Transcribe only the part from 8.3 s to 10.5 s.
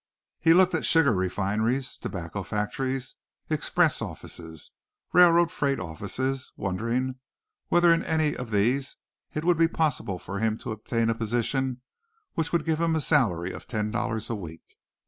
of these it would be possible for